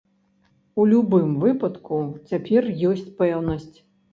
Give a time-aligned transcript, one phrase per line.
[0.79, 2.01] У любым выпадку,
[2.33, 3.77] цяпер ёсць пэўнасць.